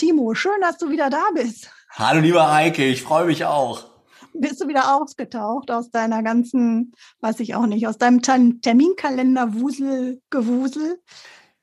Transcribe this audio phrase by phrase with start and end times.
[0.00, 1.70] Timo, schön, dass du wieder da bist.
[1.90, 3.84] Hallo lieber Heike, ich freue mich auch.
[4.32, 10.22] Bist du wieder ausgetaucht aus deiner ganzen, weiß ich auch nicht, aus deinem Terminkalender Wusel,
[10.30, 11.02] Gewusel?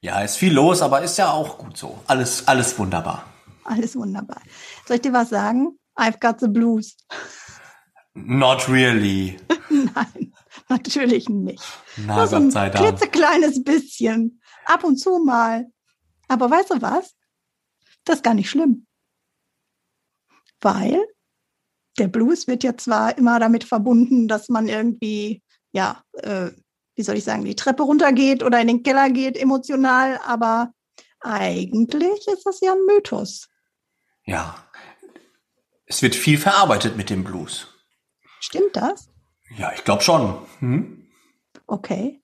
[0.02, 1.98] Ja, ist viel los, aber ist ja auch gut so.
[2.06, 3.26] Alles, alles wunderbar.
[3.64, 4.44] Alles wunderbar.
[4.86, 5.80] Soll ich dir was sagen?
[5.96, 6.96] I've got the blues.
[8.14, 9.40] Not really.
[9.72, 10.32] Nein,
[10.70, 11.64] natürlich nicht.
[12.06, 12.86] Na, Nur Gott sei Dank.
[12.86, 14.40] Ein klitzekleines bisschen.
[14.66, 15.66] Ab und zu mal.
[16.28, 17.16] Aber weißt du was?
[18.08, 18.88] Das ist gar nicht schlimm.
[20.62, 21.06] Weil
[22.00, 26.52] der Blues wird ja zwar immer damit verbunden, dass man irgendwie, ja, äh,
[26.96, 30.72] wie soll ich sagen, die Treppe runtergeht oder in den Keller geht, emotional, aber
[31.20, 33.50] eigentlich ist das ja ein Mythos.
[34.24, 34.56] Ja.
[35.86, 37.68] Es wird viel verarbeitet mit dem Blues.
[38.40, 39.10] Stimmt das?
[39.58, 40.46] Ja, ich glaube schon.
[40.60, 41.10] Hm?
[41.66, 42.22] Okay.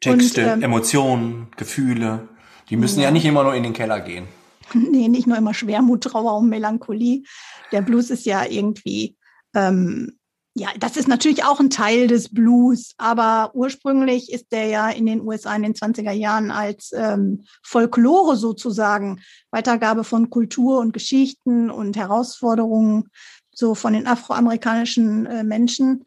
[0.00, 2.28] Texte, Und, ähm, Emotionen, Gefühle,
[2.70, 3.06] die müssen ja.
[3.06, 4.28] ja nicht immer nur in den Keller gehen.
[4.74, 7.24] nee, nicht nur immer Schwermut, Trauer und Melancholie.
[7.72, 9.16] Der Blues ist ja irgendwie,
[9.54, 10.18] ähm,
[10.56, 15.06] ja, das ist natürlich auch ein Teil des Blues, aber ursprünglich ist der ja in
[15.06, 19.20] den USA in den 20er Jahren als ähm, Folklore sozusagen,
[19.50, 23.08] Weitergabe von Kultur und Geschichten und Herausforderungen
[23.50, 26.04] so von den afroamerikanischen äh, Menschen,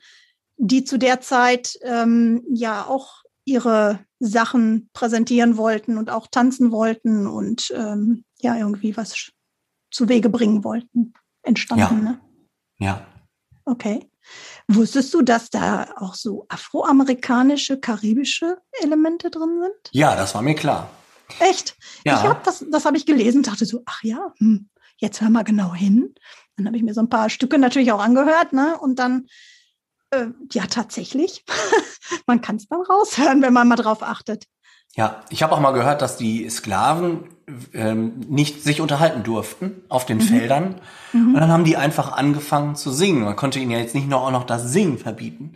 [0.57, 7.27] die zu der Zeit ähm, ja auch ihre Sachen präsentieren wollten und auch tanzen wollten
[7.27, 9.31] und ähm, ja irgendwie was
[9.89, 11.81] zu Wege bringen wollten, entstanden.
[11.81, 12.11] Ja.
[12.11, 12.21] Ne?
[12.79, 13.07] ja.
[13.65, 14.09] Okay.
[14.67, 19.91] Wusstest du, dass da auch so afroamerikanische, karibische Elemente drin sind?
[19.91, 20.89] Ja, das war mir klar.
[21.39, 21.77] Echt?
[22.05, 22.17] Ja.
[22.17, 25.29] Ich hab das, das habe ich gelesen und dachte so, ach ja, hm, jetzt hör
[25.29, 26.13] mal genau hin.
[26.57, 28.77] Dann habe ich mir so ein paar Stücke natürlich auch angehört, ne?
[28.77, 29.27] Und dann,
[30.11, 31.43] äh, ja, tatsächlich,
[32.27, 34.45] man kann es dann raushören, wenn man mal drauf achtet.
[34.95, 37.29] Ja, ich habe auch mal gehört, dass die Sklaven
[37.73, 40.21] ähm, nicht sich unterhalten durften auf den mhm.
[40.21, 40.81] Feldern.
[41.13, 41.35] Mhm.
[41.35, 43.23] Und dann haben die einfach angefangen zu singen.
[43.23, 45.55] Man konnte ihnen ja jetzt nicht noch auch noch das Singen verbieten.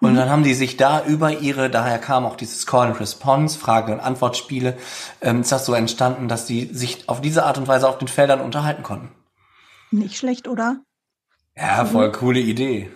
[0.00, 0.16] Und mhm.
[0.16, 3.92] dann haben die sich da über ihre, daher kam auch dieses Call and Response, Frage-
[3.92, 4.76] und Antwortspiele,
[5.20, 8.08] ähm, ist das so entstanden, dass die sich auf diese Art und Weise auf den
[8.08, 9.10] Feldern unterhalten konnten.
[9.90, 10.80] Nicht schlecht, oder?
[11.56, 12.12] Ja, voll mhm.
[12.12, 12.90] coole Idee.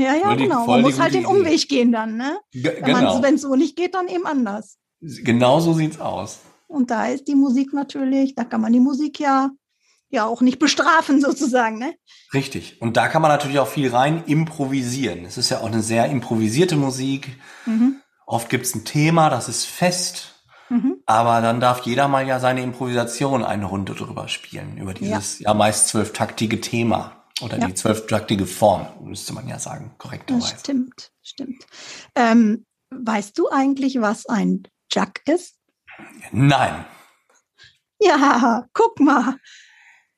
[0.00, 0.66] Ja, ja, die, genau.
[0.66, 2.38] Man muss halt den Umweg gehen dann, ne?
[2.52, 3.22] G genau.
[3.22, 4.78] Wenn es so nicht geht, dann eben anders.
[5.00, 6.40] Genau so sieht's aus.
[6.66, 9.50] Und da ist die Musik natürlich, da kann man die Musik ja
[10.12, 11.94] ja auch nicht bestrafen sozusagen, ne?
[12.34, 12.80] Richtig.
[12.80, 15.24] Und da kann man natürlich auch viel rein improvisieren.
[15.24, 17.38] Es ist ja auch eine sehr improvisierte Musik.
[17.66, 18.00] Mhm.
[18.26, 20.34] Oft gibt's ein Thema, das ist fest.
[20.68, 20.96] Mhm.
[21.06, 25.50] Aber dann darf jeder mal ja seine Improvisation eine Runde drüber spielen, über dieses ja,
[25.50, 27.66] ja meist zwölftaktige Thema oder ja.
[27.66, 30.58] die zwölftaktige Form, müsste man ja sagen, korrekterweise.
[30.58, 31.66] Stimmt, stimmt.
[32.14, 35.56] Ähm, weißt du eigentlich, was ein Jack ist?
[36.32, 36.84] Nein.
[38.00, 39.36] Ja, guck mal.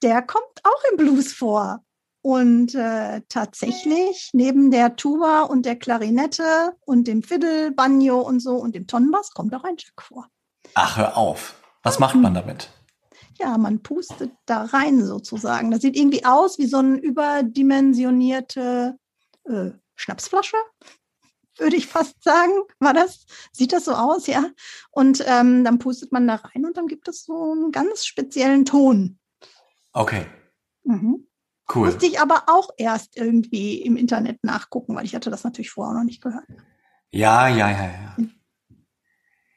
[0.03, 1.81] Der kommt auch im Blues vor.
[2.25, 8.55] Und äh, tatsächlich, neben der Tuba und der Klarinette und dem Fiddle, Banjo und so
[8.55, 10.29] und dem Tonnenbass kommt auch ein Jack vor.
[10.75, 11.57] Ach, hör auf.
[11.83, 12.71] Was macht man damit?
[13.39, 15.71] Ja, man pustet da rein sozusagen.
[15.71, 18.97] Das sieht irgendwie aus wie so eine überdimensionierte
[19.45, 20.57] äh, Schnapsflasche
[21.59, 22.53] würde ich fast sagen.
[22.79, 23.27] War das?
[23.53, 24.51] Sieht das so aus, ja?
[24.91, 28.65] Und ähm, dann pustet man da rein und dann gibt es so einen ganz speziellen
[28.65, 29.19] Ton.
[29.93, 30.27] Okay.
[30.85, 31.27] Mhm.
[31.75, 31.87] Cool.
[31.87, 35.95] Musste ich aber auch erst irgendwie im Internet nachgucken, weil ich hatte das natürlich vorher
[35.95, 36.45] noch nicht gehört.
[37.11, 38.17] Ja, ja, ja, ja.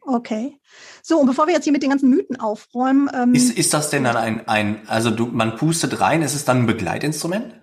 [0.06, 0.60] Okay.
[1.02, 3.10] So, und bevor wir jetzt hier mit den ganzen Mythen aufräumen.
[3.14, 6.46] Ähm, ist, ist das denn dann ein, ein also du, man pustet rein, ist es
[6.46, 7.60] dann ein Begleitinstrument?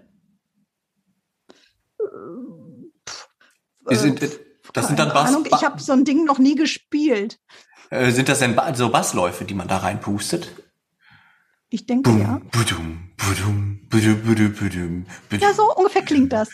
[3.86, 4.20] Sind,
[4.72, 5.28] das sind dann Bass.
[5.28, 7.38] Ahnung, ich habe so ein Ding noch nie gespielt.
[7.90, 10.48] Äh, sind das denn so Bassläufe, die man da reinpustet?
[11.68, 12.40] Ich denke bum, ja.
[12.50, 15.06] Budum, budum, budum,
[15.40, 16.48] ja, so ungefähr klingt das.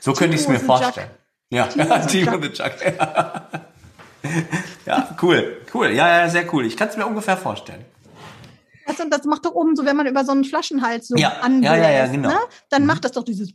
[0.00, 1.10] So könnte ich es mir vorstellen.
[1.50, 1.66] Ja,
[2.06, 2.72] Team und the Chuck.
[4.86, 5.88] ja, cool, cool.
[5.88, 6.66] Ja, ja, sehr cool.
[6.66, 7.84] Ich kann es mir ungefähr vorstellen.
[8.86, 11.74] Das, das macht doch oben so, wenn man über so einen Flaschenhals so ja, anbläst,
[11.74, 12.28] ja, ja, ja, genau.
[12.28, 12.38] ne?
[12.70, 12.88] dann mhm.
[12.88, 13.52] macht das doch dieses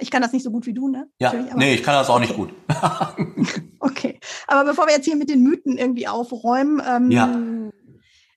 [0.00, 1.08] ich kann das nicht so gut wie du, ne?
[1.18, 2.50] Ja, nee, ich kann das auch nicht gut.
[3.80, 7.26] okay, aber bevor wir jetzt hier mit den Mythen irgendwie aufräumen, ähm, ja.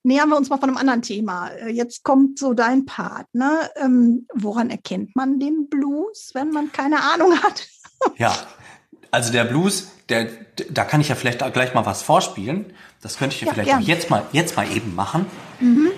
[0.02, 1.48] nähern wir uns mal von einem anderen Thema.
[1.48, 3.26] Äh, jetzt kommt so dein Part.
[3.32, 3.70] Ne?
[3.76, 7.68] Ähm, woran erkennt man den Blues, wenn man keine Ahnung hat?
[8.16, 8.34] ja,
[9.12, 10.26] also der Blues, der,
[10.70, 12.72] da kann ich ja vielleicht gleich mal was vorspielen.
[13.02, 15.26] Das könnte ich ja, ja vielleicht auch jetzt mal, jetzt mal eben machen.
[15.60, 15.90] Mhm.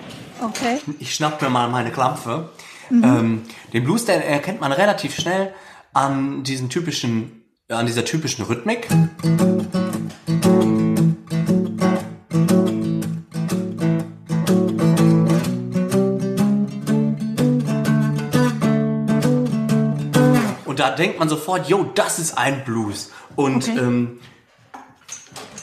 [0.43, 0.81] Okay.
[0.99, 2.51] Ich schnapp mir mal meine Klampfe.
[2.91, 3.05] Mhm.
[3.05, 5.55] Ähm, den Blues, der erkennt man relativ schnell
[5.95, 8.89] an diesen typischen, an dieser typischen Rhythmik.
[8.91, 10.64] Und
[20.95, 23.11] denkt man sofort, yo, das ist ein Blues.
[23.37, 23.79] Und okay.
[23.79, 24.21] ähm,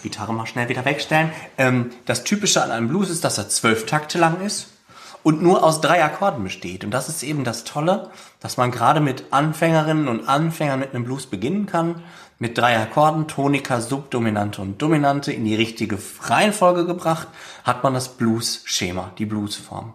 [0.03, 1.31] Gitarre mal schnell wieder wegstellen.
[1.57, 4.67] Ähm, das Typische an einem Blues ist, dass er zwölf Takte lang ist
[5.23, 6.83] und nur aus drei Akkorden besteht.
[6.83, 11.03] Und das ist eben das Tolle, dass man gerade mit Anfängerinnen und Anfängern mit einem
[11.03, 12.03] Blues beginnen kann.
[12.39, 17.27] Mit drei Akkorden, Tonika, Subdominante und Dominante in die richtige Reihenfolge gebracht,
[17.63, 19.93] hat man das Blues-Schema, die Bluesform.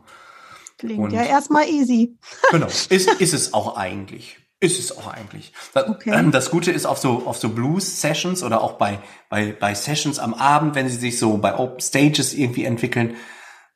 [0.78, 2.16] Klingt und ja erstmal easy.
[2.52, 4.38] genau, ist, ist es auch eigentlich.
[4.58, 5.52] Ist es auch eigentlich.
[5.74, 6.12] Das, okay.
[6.14, 8.98] ähm, das Gute ist auf so, auf so Blues-Sessions oder auch bei,
[9.28, 13.16] bei, bei Sessions am Abend, wenn sie sich so bei Open Stages irgendwie entwickeln,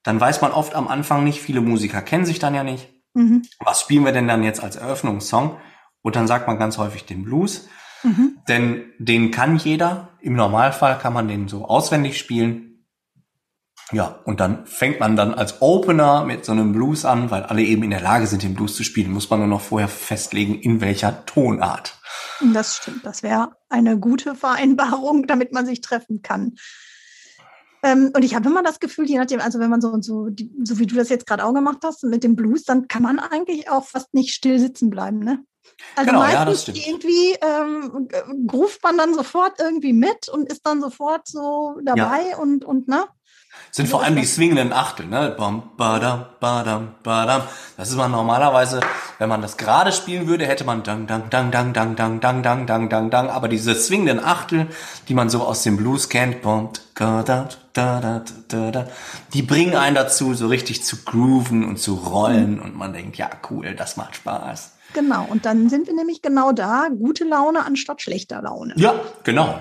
[0.02, 2.88] dann weiß man oft am Anfang nicht, viele Musiker kennen sich dann ja nicht.
[3.12, 3.42] Mhm.
[3.58, 5.58] Was spielen wir denn dann jetzt als Eröffnungssong?
[6.02, 7.68] Und dann sagt man ganz häufig den Blues.
[8.02, 8.38] Mhm.
[8.48, 10.16] Denn den kann jeder.
[10.20, 12.69] Im Normalfall kann man den so auswendig spielen.
[13.92, 17.62] Ja, und dann fängt man dann als Opener mit so einem Blues an, weil alle
[17.62, 20.60] eben in der Lage sind, den Blues zu spielen, muss man nur noch vorher festlegen,
[20.60, 21.98] in welcher Tonart.
[22.52, 23.04] Das stimmt.
[23.04, 26.54] Das wäre eine gute Vereinbarung, damit man sich treffen kann.
[27.82, 30.28] Ähm, und ich habe immer das Gefühl, je nachdem, also wenn man so und so,
[30.28, 33.02] die, so wie du das jetzt gerade auch gemacht hast mit dem Blues, dann kann
[33.02, 35.42] man eigentlich auch fast nicht still sitzen bleiben, ne?
[35.96, 38.08] Also genau, meistens ja, irgendwie ähm,
[38.52, 42.38] ruft man dann sofort irgendwie mit und ist dann sofort so dabei ja.
[42.38, 43.06] und, und ne?
[43.70, 45.34] Sind vor allem die swingenden Achtel, ne?
[45.36, 47.42] Bam, badam, badam, badam.
[47.76, 48.80] Das ist man normalerweise,
[49.18, 52.42] wenn man das gerade spielen würde, hätte man dang, dang, dang, dang, dang, dang, dang,
[52.42, 53.30] dang, dang, dang, dang.
[53.30, 54.66] Aber diese swingenden Achtel,
[55.08, 56.38] die man so aus dem Blues kennt,
[59.32, 62.60] die bringen einen dazu, so richtig zu grooven und zu rollen.
[62.60, 64.72] Und man denkt, ja, cool, das macht Spaß.
[64.92, 68.74] Genau, und dann sind wir nämlich genau da, gute Laune anstatt schlechter Laune.
[68.76, 69.60] Ja, genau.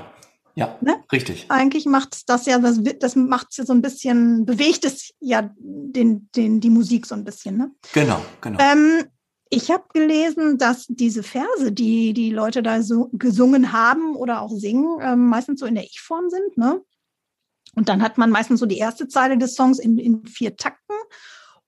[0.55, 1.03] Ja, ne?
[1.11, 1.45] richtig.
[1.49, 6.59] Eigentlich macht das ja, das, das macht so ein bisschen, bewegt es ja den, den,
[6.59, 7.57] die Musik so ein bisschen.
[7.57, 7.71] Ne?
[7.93, 8.59] Genau, genau.
[8.59, 9.05] Ähm,
[9.49, 14.51] ich habe gelesen, dass diese Verse, die die Leute da so gesungen haben oder auch
[14.51, 16.57] singen, ähm, meistens so in der Ich-Form sind.
[16.57, 16.81] Ne?
[17.75, 20.95] Und dann hat man meistens so die erste Zeile des Songs in, in vier Takten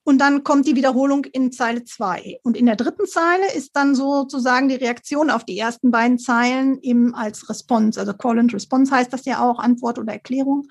[0.03, 2.39] und dann kommt die Wiederholung in Zeile zwei.
[2.43, 6.79] Und in der dritten Zeile ist dann sozusagen die Reaktion auf die ersten beiden Zeilen
[6.81, 7.99] eben als Response.
[7.99, 10.67] Also Call and Response heißt das ja auch, Antwort oder Erklärung.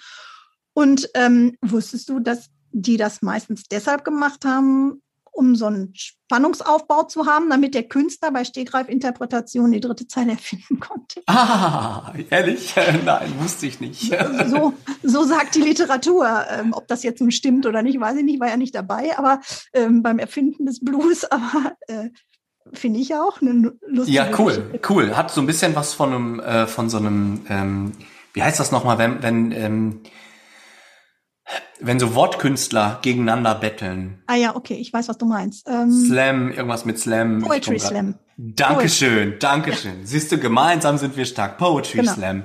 [0.73, 5.03] Und ähm, wusstest du, dass die das meistens deshalb gemacht haben,
[5.41, 10.79] um so einen Spannungsaufbau zu haben, damit der Künstler bei Stegreif-Interpretation die dritte Zeile erfinden
[10.81, 11.23] konnte.
[11.27, 12.75] Ah, ehrlich?
[13.07, 14.15] Nein, wusste ich nicht.
[14.47, 16.45] so, so sagt die Literatur.
[16.51, 19.17] Ähm, ob das jetzt nun stimmt oder nicht, weiß ich nicht, war ja nicht dabei,
[19.17, 19.41] aber
[19.73, 22.11] ähm, beim Erfinden des Blues, aber äh,
[22.75, 24.81] finde ich auch eine lustige Ja, cool, Geschichte.
[24.91, 25.17] cool.
[25.17, 27.93] Hat so ein bisschen was von einem, äh, von so einem, ähm,
[28.35, 30.01] wie heißt das nochmal, wenn, wenn ähm,
[31.81, 34.23] wenn so Wortkünstler gegeneinander betteln.
[34.27, 35.69] Ah ja, okay, ich weiß, was du meinst.
[35.69, 37.43] Ähm, Slam, irgendwas mit Slam.
[37.43, 38.15] Poetry Slam.
[38.37, 40.01] Dankeschön, Dankeschön.
[40.01, 40.07] Ja.
[40.07, 41.59] Siehst du, gemeinsam sind wir stark.
[41.59, 42.13] Poetry genau.
[42.13, 42.45] Slam.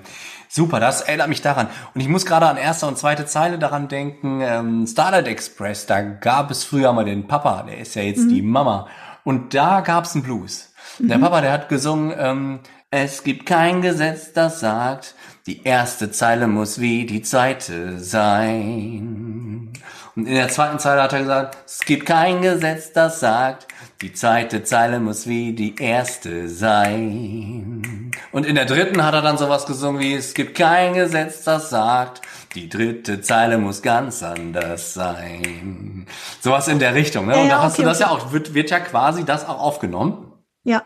[0.50, 1.68] Super, das erinnert mich daran.
[1.94, 4.40] Und ich muss gerade an erste und zweite Zeile daran denken.
[4.42, 8.30] Ähm, Starlight Express, da gab es früher mal den Papa, der ist ja jetzt mhm.
[8.30, 8.88] die Mama.
[9.24, 10.72] Und da gab's einen Blues.
[11.00, 11.08] Mhm.
[11.10, 12.60] Der Papa, der hat gesungen, ähm,
[12.92, 15.16] es gibt kein Gesetz, das sagt,
[15.48, 19.74] die erste Zeile muss wie die zweite sein.
[20.16, 23.68] Und in der zweiten Zeile hat er gesagt, es gibt kein Gesetz, das sagt,
[24.02, 28.12] die zweite Zeile muss wie die erste sein.
[28.32, 31.70] Und in der dritten hat er dann sowas gesungen wie, es gibt kein Gesetz, das
[31.70, 32.22] sagt,
[32.56, 36.08] die dritte Zeile muss ganz anders sein.
[36.40, 37.26] Sowas in der Richtung.
[37.26, 37.34] Ne?
[37.34, 38.10] Ja, Und da ja, hast okay, du das okay.
[38.10, 40.32] ja auch, wird, wird ja quasi das auch aufgenommen.
[40.64, 40.84] Ja.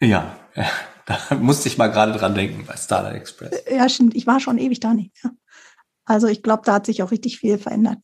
[0.00, 0.34] Ja.
[1.06, 3.62] Da musste ich mal gerade dran denken bei Starlight Express.
[3.70, 4.14] Ja, stimmt.
[4.14, 5.12] Ich war schon ewig da nicht.
[5.22, 5.32] Ja.
[6.06, 7.98] Also ich glaube, da hat sich auch richtig viel verändert.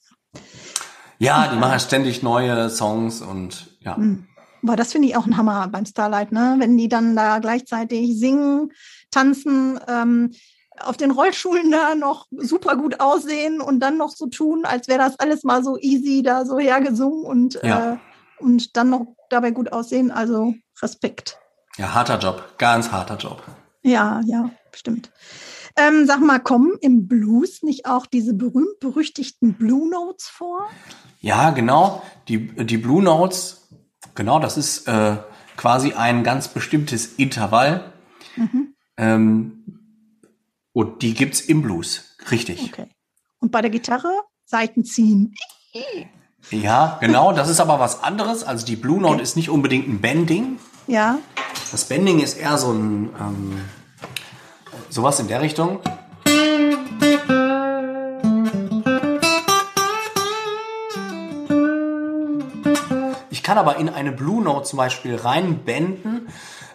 [1.19, 3.97] Ja, die machen ständig neue Songs und ja.
[3.97, 4.27] Mhm.
[4.63, 6.57] Aber das finde ich auch ein Hammer beim Starlight, ne?
[6.59, 8.73] Wenn die dann da gleichzeitig singen,
[9.11, 10.33] tanzen, ähm,
[10.79, 14.99] auf den Rollschulen da noch super gut aussehen und dann noch so tun, als wäre
[14.99, 17.95] das alles mal so easy da so hergesungen und, ja.
[17.95, 17.97] äh,
[18.39, 20.11] und dann noch dabei gut aussehen.
[20.11, 21.39] Also Respekt.
[21.81, 23.43] Ja, harter Job, ganz harter Job.
[23.81, 25.11] Ja, ja, stimmt.
[25.79, 30.69] Ähm, sag mal, kommen im Blues nicht auch diese berühmt-berüchtigten Blue Notes vor?
[31.23, 32.03] Ja, genau.
[32.29, 33.67] Die, die Blue Notes,
[34.15, 35.17] genau, das ist äh,
[35.57, 37.95] quasi ein ganz bestimmtes Intervall.
[38.37, 38.75] Mhm.
[38.99, 39.65] Ähm,
[40.75, 42.63] und die gibt's im Blues, richtig.
[42.75, 42.89] Okay.
[43.39, 44.13] Und bei der Gitarre
[44.45, 45.35] Seiten ziehen.
[46.51, 47.33] Ja, genau.
[47.33, 48.45] Das ist aber was anderes.
[48.45, 49.23] Also die Blue Note okay.
[49.23, 50.59] ist nicht unbedingt ein Bending.
[50.87, 51.19] Ja.
[51.71, 53.61] Das Bending ist eher so ein ähm,
[54.89, 55.81] sowas in der Richtung.
[63.31, 66.29] Ich kann aber in eine Blue Note zum Beispiel reinbenden.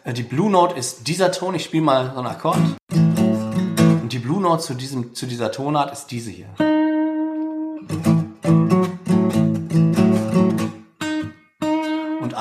[0.04, 1.56] Äh, die Blue Note ist dieser Ton.
[1.56, 2.58] Ich spiele mal so einen Akkord.
[2.92, 6.48] Und die Blue Note zu, diesem, zu dieser Tonart ist diese hier.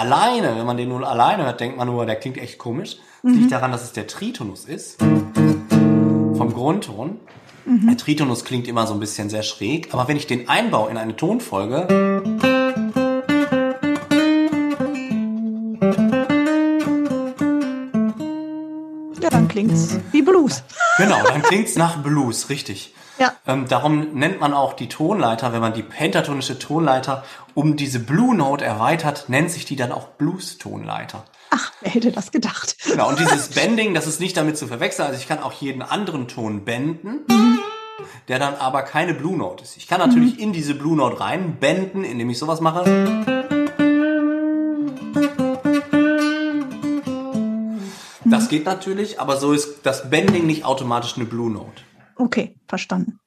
[0.04, 2.96] Alleine, wenn man den nun alleine hört, denkt man nur, der klingt echt komisch.
[3.22, 3.38] Das mhm.
[3.38, 4.98] liegt daran, dass es der Tritonus ist.
[5.00, 7.20] Vom Grundton.
[7.64, 7.86] Mhm.
[7.86, 10.98] Der Tritonus klingt immer so ein bisschen sehr schräg, aber wenn ich den einbaue in
[10.98, 11.86] eine Tonfolge,
[19.22, 20.23] ja, dann klingt's wie.
[20.96, 22.94] Genau, dann klingt's nach Blues, richtig.
[23.18, 23.34] Ja.
[23.46, 27.24] Ähm, darum nennt man auch die Tonleiter, wenn man die pentatonische Tonleiter
[27.54, 31.24] um diese Blue Note erweitert, nennt sich die dann auch Blues-Tonleiter.
[31.50, 32.76] Ach, wer hätte das gedacht?
[32.84, 35.06] Genau, und dieses Bending, das ist nicht damit zu verwechseln.
[35.06, 37.60] Also ich kann auch jeden anderen Ton benden, mhm.
[38.26, 39.76] der dann aber keine Blue Note ist.
[39.76, 40.40] Ich kann natürlich mhm.
[40.40, 43.33] in diese Blue Note rein benden, indem ich sowas mache.
[48.34, 51.82] Das geht natürlich, aber so ist das Bending nicht automatisch eine Blue Note.
[52.16, 53.20] Okay, verstanden.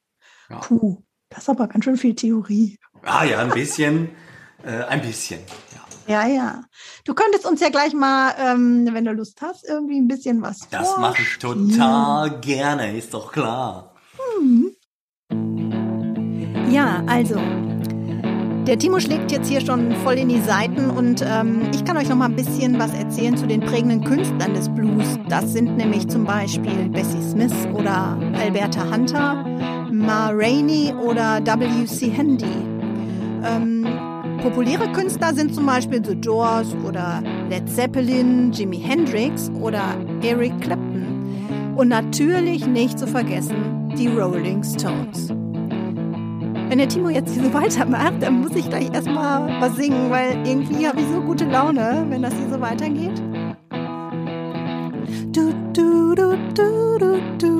[0.50, 0.58] Ja.
[0.58, 2.78] Puh, das ist aber ganz schön viel Theorie.
[3.02, 4.10] Ah ja, ein bisschen,
[4.64, 5.40] äh, ein bisschen.
[6.06, 6.26] Ja.
[6.26, 6.64] ja, ja.
[7.04, 10.68] Du könntest uns ja gleich mal, ähm, wenn du Lust hast, irgendwie ein bisschen was
[10.70, 13.94] Das mache ich total gerne, ist doch klar.
[14.38, 14.72] Hm.
[16.70, 17.40] Ja, also
[18.68, 22.10] der Timo schlägt jetzt hier schon voll in die Seiten und ähm, ich kann euch
[22.10, 25.18] noch mal ein bisschen was erzählen zu den prägenden Künstlern des Blues.
[25.30, 29.42] Das sind nämlich zum Beispiel Bessie Smith oder Alberta Hunter,
[29.90, 32.10] Ma Rainey oder W.C.
[32.10, 32.44] Handy.
[33.42, 33.86] Ähm,
[34.42, 41.74] populäre Künstler sind zum Beispiel The Doors oder Led Zeppelin, Jimi Hendrix oder Eric Clapton.
[41.74, 45.37] Und natürlich nicht zu vergessen die Rolling Stones.
[46.68, 50.46] Wenn der Timo jetzt hier so weitermacht, dann muss ich gleich erstmal was singen, weil
[50.46, 53.18] irgendwie habe ich so gute Laune, wenn das hier so weitergeht.
[55.32, 57.57] Du, du, du, du, du, du.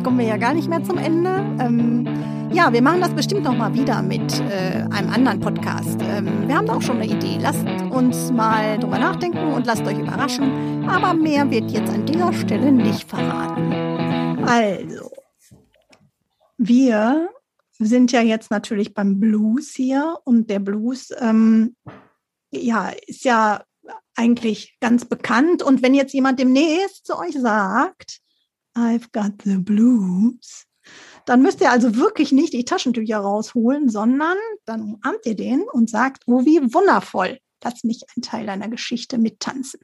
[0.00, 1.28] Sonst kommen wir ja gar nicht mehr zum Ende.
[1.60, 2.06] Ähm,
[2.52, 6.00] ja, wir machen das bestimmt noch mal wieder mit äh, einem anderen Podcast.
[6.02, 7.38] Ähm, wir haben da auch schon eine Idee.
[7.38, 10.88] Lasst uns mal drüber nachdenken und lasst euch überraschen.
[10.88, 14.42] Aber mehr wird jetzt an dieser Stelle nicht verraten.
[14.44, 15.10] Also,
[16.56, 17.28] wir
[17.78, 21.76] sind ja jetzt natürlich beim Blues hier und der Blues, ähm,
[22.50, 23.62] ja, ist ja
[24.14, 25.62] eigentlich ganz bekannt.
[25.62, 28.20] Und wenn jetzt jemand demnächst zu euch sagt,
[28.76, 30.66] I've got the blues,
[31.26, 35.90] dann müsst ihr also wirklich nicht die Taschentücher rausholen, sondern dann umarmt ihr den und
[35.90, 39.80] sagt, oh, wie wundervoll, lass mich ein Teil deiner Geschichte mittanzen.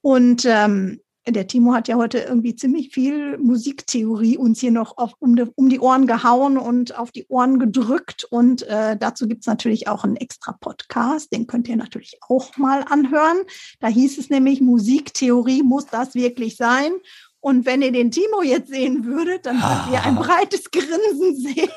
[0.00, 5.12] Und ähm, der Timo hat ja heute irgendwie ziemlich viel Musiktheorie uns hier noch auf,
[5.18, 8.24] um, die, um die Ohren gehauen und auf die Ohren gedrückt.
[8.30, 12.84] Und äh, dazu gibt's natürlich auch einen extra Podcast, den könnt ihr natürlich auch mal
[12.88, 13.38] anhören.
[13.80, 16.92] Da hieß es nämlich, Musiktheorie muss das wirklich sein.
[17.46, 21.70] Und wenn ihr den Timo jetzt sehen würdet, dann würdet ihr ein breites Grinsen sehen.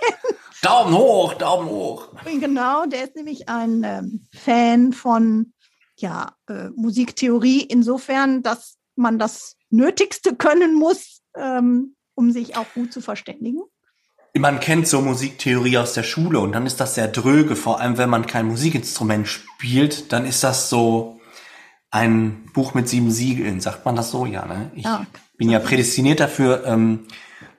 [0.64, 2.08] Daumen hoch, Daumen hoch.
[2.26, 5.54] Genau, der ist nämlich ein ähm, Fan von
[5.96, 12.92] ja, äh, Musiktheorie, insofern, dass man das Nötigste können muss, ähm, um sich auch gut
[12.92, 13.62] zu verständigen?
[14.36, 18.00] Man kennt so Musiktheorie aus der Schule und dann ist das sehr dröge, vor allem
[18.00, 21.19] wenn man kein Musikinstrument spielt, dann ist das so
[21.92, 24.26] ein Buch mit sieben Siegeln, sagt man das so?
[24.26, 24.72] Ja, ne?
[24.76, 25.06] Ich ja.
[25.38, 27.08] bin ja prädestiniert dafür, ähm,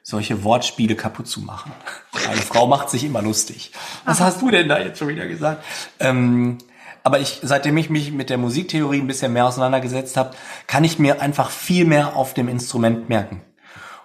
[0.03, 1.73] solche Wortspiele kaputt zu machen.
[2.29, 3.73] Eine Frau macht sich immer lustig.
[4.05, 4.27] Was Aha.
[4.27, 5.65] hast du denn da jetzt schon wieder gesagt?
[5.99, 6.59] Ähm,
[7.03, 10.99] aber ich, seitdem ich mich mit der Musiktheorie ein bisschen mehr auseinandergesetzt habe, kann ich
[10.99, 13.43] mir einfach viel mehr auf dem Instrument merken.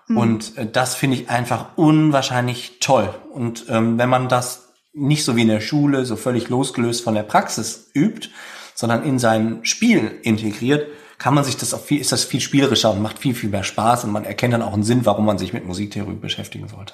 [0.08, 0.18] Mhm.
[0.18, 3.14] Und äh, das finde ich einfach unwahrscheinlich toll.
[3.32, 7.16] Und ähm, wenn man das nicht so wie in der Schule so völlig losgelöst von
[7.16, 8.30] der Praxis übt,
[8.76, 12.92] sondern in sein Spiel integriert, kann man sich das auch viel, ist das viel spielerischer
[12.92, 15.38] und macht viel, viel mehr Spaß und man erkennt dann auch einen Sinn, warum man
[15.38, 16.94] sich mit Musiktheorie beschäftigen sollte.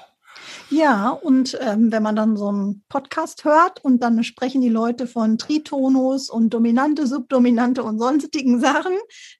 [0.71, 5.05] Ja, und ähm, wenn man dann so einen Podcast hört und dann sprechen die Leute
[5.05, 8.93] von Tritonus und Dominante, Subdominante und sonstigen Sachen,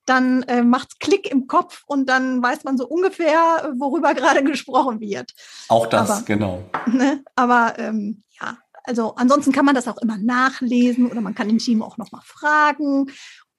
[0.05, 5.00] dann äh, macht's Klick im Kopf und dann weiß man so ungefähr, worüber gerade gesprochen
[5.00, 5.31] wird.
[5.69, 6.63] Auch das, aber, genau.
[6.88, 11.50] Ne, aber ähm, ja, also ansonsten kann man das auch immer nachlesen oder man kann
[11.50, 13.07] im Team auch nochmal fragen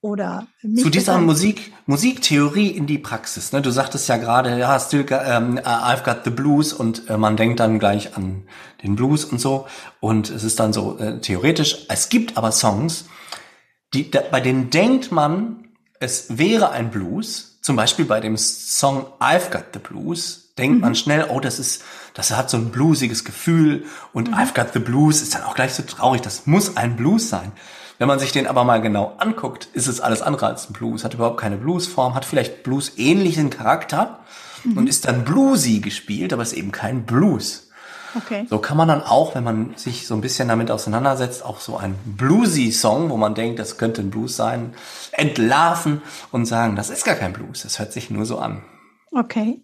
[0.02, 3.52] oder zu dieser Musik Musiktheorie in die Praxis.
[3.52, 3.62] Ne?
[3.62, 7.61] Du sagtest ja gerade, ja, still, ähm, I've got the blues und äh, man denkt
[7.61, 8.43] dann gleich an
[8.83, 9.67] den Blues und so
[10.00, 11.87] und es ist dann so äh, theoretisch.
[11.88, 13.05] Es gibt aber Songs,
[13.95, 15.69] die da, bei denen denkt man,
[16.00, 17.52] es wäre ein Blues.
[17.62, 20.81] Zum Beispiel bei dem Song I've got the blues denkt mhm.
[20.83, 21.83] man schnell, oh, das ist,
[22.14, 24.35] das hat so ein bluesiges Gefühl und mhm.
[24.35, 26.21] I've got the blues ist dann auch gleich so traurig.
[26.23, 27.52] Das muss ein Blues sein.
[27.99, 31.04] Wenn man sich den aber mal genau anguckt, ist es alles andere als ein Blues.
[31.04, 34.21] Hat überhaupt keine Bluesform, hat vielleicht Blues-ähnlichen Charakter
[34.64, 34.78] mhm.
[34.78, 37.69] und ist dann bluesy gespielt, aber ist eben kein Blues.
[38.14, 38.47] Okay.
[38.49, 41.76] So kann man dann auch, wenn man sich so ein bisschen damit auseinandersetzt, auch so
[41.76, 44.75] ein bluesy Song, wo man denkt, das könnte ein Blues sein,
[45.12, 48.62] entlarven und sagen, das ist gar kein Blues, das hört sich nur so an.
[49.12, 49.62] Okay.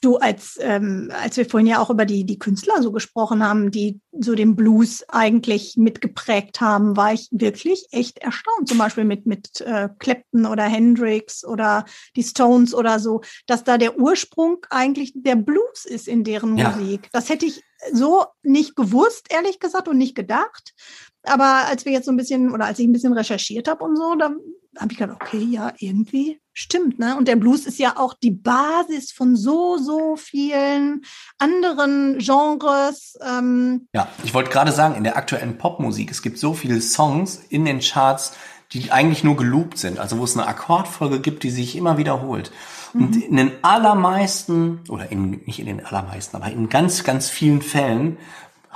[0.00, 3.70] Du, als, ähm, als wir vorhin ja auch über die, die Künstler so gesprochen haben,
[3.70, 8.68] die so den Blues eigentlich mitgeprägt haben, war ich wirklich echt erstaunt.
[8.68, 11.84] Zum Beispiel mit, mit äh, Clapton oder Hendrix oder
[12.16, 16.70] die Stones oder so, dass da der Ursprung eigentlich der Blues ist in deren ja.
[16.70, 17.08] Musik.
[17.12, 20.74] Das hätte ich so nicht gewusst, ehrlich gesagt, und nicht gedacht.
[21.22, 23.96] Aber als wir jetzt so ein bisschen oder als ich ein bisschen recherchiert habe und
[23.96, 24.34] so, da
[24.78, 27.16] habe ich gedacht, okay, ja, irgendwie stimmt, ne?
[27.16, 31.02] Und der Blues ist ja auch die Basis von so, so vielen
[31.38, 33.18] anderen Genres.
[33.26, 33.88] Ähm.
[33.92, 37.64] Ja, ich wollte gerade sagen, in der aktuellen Popmusik, es gibt so viele Songs in
[37.64, 38.32] den Charts,
[38.72, 42.50] die eigentlich nur geloopt sind, also wo es eine Akkordfolge gibt, die sich immer wiederholt.
[42.94, 43.22] Und mhm.
[43.22, 48.16] in den allermeisten, oder in, nicht in den allermeisten, aber in ganz, ganz vielen Fällen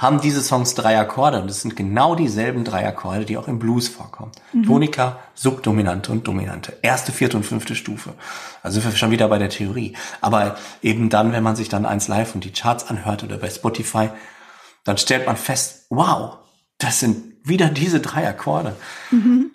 [0.00, 3.58] haben diese Songs drei Akkorde und das sind genau dieselben drei Akkorde, die auch im
[3.58, 4.32] Blues vorkommen.
[4.54, 4.62] Mhm.
[4.62, 6.78] Tonika, Subdominante und Dominante.
[6.80, 8.14] Erste, vierte und fünfte Stufe.
[8.62, 9.94] Also sind wir schon wieder bei der Theorie.
[10.22, 13.50] Aber eben dann, wenn man sich dann eins live und die Charts anhört oder bei
[13.50, 14.08] Spotify,
[14.84, 16.38] dann stellt man fest, wow,
[16.78, 18.74] das sind wieder diese drei Akkorde.
[19.10, 19.52] Mhm.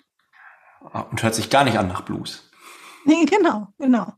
[1.10, 2.48] Und hört sich gar nicht an nach Blues.
[3.04, 4.12] Nee, genau, genau.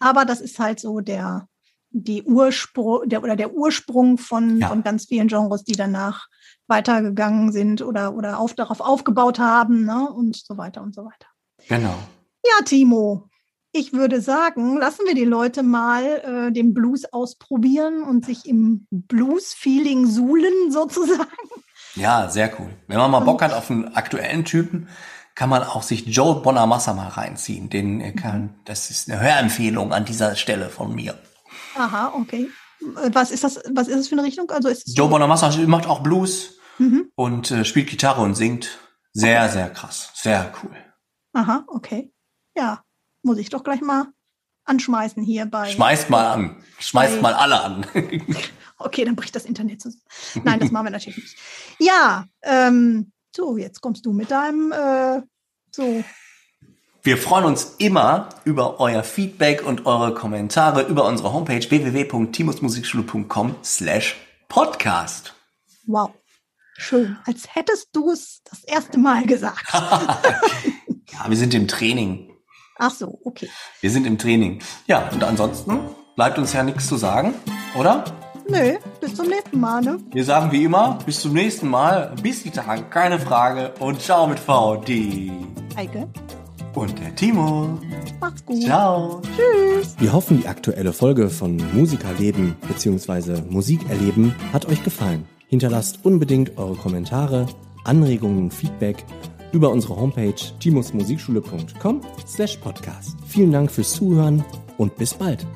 [0.00, 1.46] Aber das ist halt so der,
[1.94, 4.68] die Ursprung der, oder der Ursprung von, ja.
[4.68, 6.26] von ganz vielen Genres, die danach
[6.66, 10.10] weitergegangen sind oder, oder auf, darauf aufgebaut haben ne?
[10.10, 11.28] und so weiter und so weiter.
[11.68, 11.94] Genau.
[12.44, 13.28] Ja, Timo,
[13.72, 16.04] ich würde sagen, lassen wir die Leute mal
[16.48, 21.28] äh, den Blues ausprobieren und sich im Blues-Feeling suhlen sozusagen.
[21.94, 22.70] Ja, sehr cool.
[22.88, 24.88] Wenn man mal Bock hat auf einen aktuellen Typen,
[25.36, 27.70] kann man auch sich Joe Bonamassa mal reinziehen.
[27.70, 31.18] Den kann, das ist eine Hörempfehlung an dieser Stelle von mir.
[31.74, 32.50] Aha, okay.
[32.80, 34.50] Was ist das, was ist das für eine Richtung?
[34.50, 37.10] Also ist Joe Bonamassa macht auch Blues mhm.
[37.14, 38.78] und äh, spielt Gitarre und singt.
[39.12, 40.10] Sehr, sehr krass.
[40.14, 40.76] Sehr cool.
[41.32, 42.12] Aha, okay.
[42.56, 42.82] Ja,
[43.22, 44.08] muss ich doch gleich mal
[44.64, 45.70] anschmeißen hier bei.
[45.70, 46.62] Schmeißt mal an.
[46.78, 47.86] Schmeißt mal alle an.
[48.78, 50.02] okay, dann bricht das Internet zusammen.
[50.44, 51.38] Nein, das machen wir natürlich nicht.
[51.78, 55.22] Ja, ähm, so, jetzt kommst du mit deinem äh,
[55.70, 56.04] so
[57.04, 64.16] wir freuen uns immer über euer Feedback und eure Kommentare über unsere Homepage www.timusmusikschule.com slash
[64.48, 65.34] podcast.
[65.86, 66.12] Wow.
[66.78, 67.18] Schön.
[67.26, 69.66] Als hättest du es das erste Mal gesagt.
[69.74, 72.30] ja, wir sind im Training.
[72.78, 73.50] Ach so, okay.
[73.82, 74.62] Wir sind im Training.
[74.86, 75.78] Ja, und ansonsten
[76.16, 77.34] bleibt uns ja nichts zu sagen,
[77.78, 78.04] oder?
[78.48, 79.98] Nö, bis zum nächsten Mal, ne?
[80.10, 82.14] Wir sagen wie immer, bis zum nächsten Mal.
[82.22, 83.74] Bis die Tage, keine Frage.
[83.78, 85.30] Und ciao mit V, die
[85.76, 86.08] Heike
[86.74, 87.78] und der Timo.
[88.20, 88.62] Macht's gut.
[88.62, 89.22] Ciao.
[89.22, 89.94] Tschüss.
[89.98, 93.42] Wir hoffen, die aktuelle Folge von Musikerleben bzw.
[93.48, 95.24] Musikerleben hat euch gefallen.
[95.48, 97.46] Hinterlasst unbedingt eure Kommentare,
[97.84, 99.04] Anregungen, Feedback
[99.52, 103.16] über unsere Homepage timusmusikschule.com slash podcast.
[103.26, 104.44] Vielen Dank fürs Zuhören
[104.78, 105.46] und bis bald.